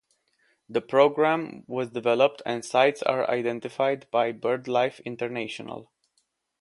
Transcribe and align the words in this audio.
The 0.67 0.81
program 0.81 1.63
was 1.67 1.91
developed 1.91 2.41
and 2.43 2.65
sites 2.65 3.03
are 3.03 3.29
identified 3.29 4.09
by 4.09 4.31
BirdLife 4.33 4.99
International. 5.05 5.91